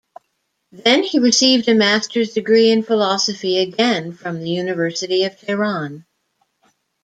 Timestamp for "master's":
1.75-2.33